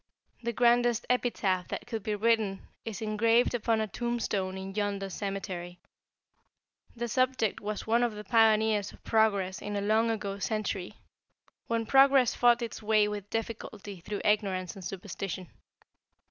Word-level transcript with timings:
The 0.41 0.51
grandest 0.51 1.05
epitaph 1.11 1.67
that 1.67 1.85
could 1.85 2.01
be 2.01 2.15
written 2.15 2.67
is 2.85 3.03
engraved 3.03 3.53
upon 3.53 3.79
a 3.79 3.87
tombstone 3.87 4.57
in 4.57 4.73
yonder 4.73 5.11
cemetery. 5.11 5.77
The 6.95 7.07
subject 7.07 7.59
was 7.61 7.85
one 7.85 8.01
of 8.01 8.15
the 8.15 8.23
pioneers 8.23 8.91
of 8.91 9.03
progress 9.03 9.61
in 9.61 9.75
a 9.75 9.81
long 9.81 10.09
ago 10.09 10.39
century, 10.39 10.95
when 11.67 11.85
progress 11.85 12.33
fought 12.33 12.63
its 12.63 12.81
way 12.81 13.07
with 13.07 13.29
difficulty 13.29 13.99
through 13.99 14.21
ignorance 14.25 14.73
and 14.73 14.83
superstition. 14.83 15.49